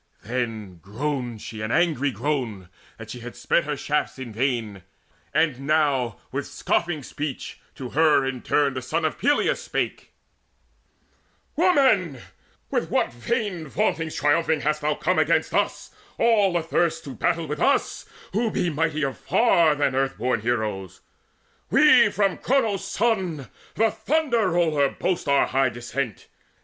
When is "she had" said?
3.11-3.35